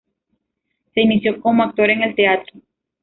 Se 0.95 1.01
inició 1.01 1.39
como 1.41 1.61
actor 1.61 1.91
en 1.91 2.01
el 2.01 2.15
teatro. 2.15 2.59